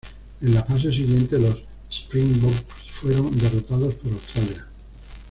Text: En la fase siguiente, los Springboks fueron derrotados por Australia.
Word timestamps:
En 0.41 0.55
la 0.55 0.63
fase 0.65 0.89
siguiente, 0.89 1.37
los 1.37 1.59
Springboks 1.91 2.65
fueron 2.91 3.37
derrotados 3.37 3.93
por 3.93 4.11
Australia. 4.11 4.65